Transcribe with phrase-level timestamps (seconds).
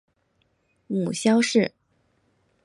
[0.87, 1.71] 母萧氏。